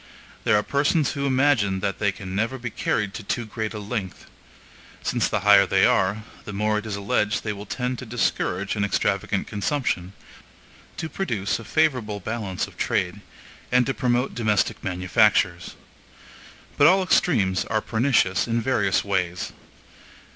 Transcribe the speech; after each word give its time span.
There 0.45 0.55
are 0.57 0.63
persons 0.63 1.11
who 1.11 1.27
imagine 1.27 1.79
that 1.81 1.99
they 1.99 2.11
can 2.11 2.33
never 2.35 2.57
be 2.57 2.71
carried 2.71 3.13
to 3.13 3.21
too 3.23 3.45
great 3.45 3.71
a 3.75 3.77
length; 3.77 4.25
since 5.03 5.27
the 5.27 5.41
higher 5.41 5.67
they 5.67 5.85
are, 5.85 6.23
the 6.43 6.53
more 6.53 6.79
it 6.79 6.87
is 6.87 6.95
alleged 6.95 7.43
they 7.43 7.53
will 7.53 7.67
tend 7.67 7.99
to 7.99 8.07
discourage 8.07 8.75
an 8.75 8.83
extravagant 8.83 9.45
consumption, 9.45 10.13
to 10.97 11.07
produce 11.07 11.59
a 11.59 11.63
favorable 11.63 12.19
balance 12.19 12.65
of 12.65 12.77
trade, 12.77 13.21
and 13.71 13.85
to 13.85 13.93
promote 13.93 14.33
domestic 14.33 14.83
manufactures. 14.83 15.75
But 16.79 16.87
all 16.87 17.03
extremes 17.03 17.63
are 17.65 17.79
pernicious 17.79 18.47
in 18.47 18.59
various 18.59 19.03
ways. 19.05 19.53